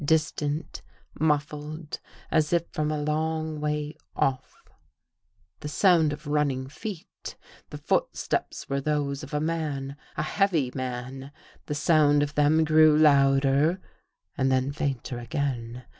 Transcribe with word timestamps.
Distant, 0.03 0.81
muffled, 1.19 1.99
as 2.31 2.51
if 2.51 2.63
from 2.71 2.89
a 2.89 2.99
long 3.03 3.59
way 3.61 3.97
off, 4.15 4.63
the 5.59 5.67
sound 5.67 6.11
of 6.11 6.25
running 6.25 6.67
feet. 6.67 7.35
The 7.69 7.77
footsteps 7.77 8.67
were 8.67 8.81
those 8.81 9.21
of 9.21 9.31
a 9.31 9.39
man— 9.39 9.95
a 10.17 10.23
heavy 10.23 10.71
man. 10.73 11.31
The 11.67 11.75
sound 11.75 12.23
of 12.23 12.33
them 12.33 12.63
grew 12.63 12.97
louder 12.97 13.79
and 14.35 14.51
then 14.51 14.71
fainter 14.71 15.19
again. 15.19 15.85